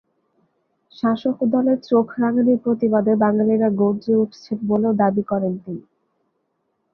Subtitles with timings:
[0.93, 5.83] শাসক দলের চোখরাঙানির প্রতিবাদে বাঙালিরা গর্জে উঠছেন বলেও দাবি করেন তিনি।